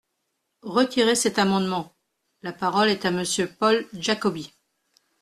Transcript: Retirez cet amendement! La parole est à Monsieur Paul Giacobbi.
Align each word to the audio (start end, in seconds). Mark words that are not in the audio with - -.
Retirez 0.63 1.13
cet 1.13 1.37
amendement! 1.37 1.93
La 2.41 2.53
parole 2.53 2.89
est 2.89 3.05
à 3.05 3.11
Monsieur 3.11 3.47
Paul 3.47 3.85
Giacobbi. 3.93 4.51